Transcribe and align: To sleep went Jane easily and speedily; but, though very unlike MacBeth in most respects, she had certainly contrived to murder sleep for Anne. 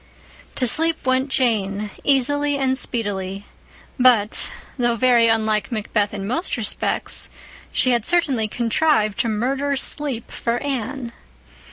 To 0.55 0.65
sleep 0.65 1.05
went 1.05 1.29
Jane 1.29 1.91
easily 2.03 2.57
and 2.57 2.75
speedily; 2.75 3.45
but, 3.99 4.49
though 4.75 4.95
very 4.95 5.27
unlike 5.27 5.69
MacBeth 5.71 6.11
in 6.11 6.25
most 6.25 6.57
respects, 6.57 7.29
she 7.71 7.91
had 7.91 8.03
certainly 8.03 8.47
contrived 8.47 9.19
to 9.19 9.27
murder 9.29 9.75
sleep 9.75 10.31
for 10.31 10.57
Anne. 10.63 11.11